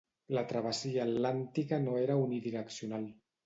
La 0.37 0.43
travessia 0.51 1.03
atlàntica 1.03 1.81
no 1.87 1.95
era 2.07 2.19
unidireccional. 2.25 3.09